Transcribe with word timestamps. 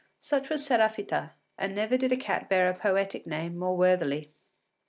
Such 0.19 0.49
was 0.49 0.67
Séraphita, 0.67 1.33
and 1.59 1.75
never 1.75 1.95
did 1.95 2.11
a 2.11 2.17
cat 2.17 2.49
bear 2.49 2.67
a 2.67 2.73
poetic 2.73 3.27
name 3.27 3.55
more 3.55 3.77
worthily. 3.77 4.33